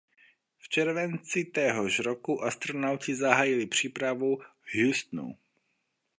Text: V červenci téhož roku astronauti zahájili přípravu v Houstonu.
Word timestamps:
V 0.57 0.69
červenci 0.69 1.43
téhož 1.43 1.99
roku 1.99 2.43
astronauti 2.43 3.15
zahájili 3.15 3.65
přípravu 3.65 4.37
v 4.37 4.75
Houstonu. 4.85 5.37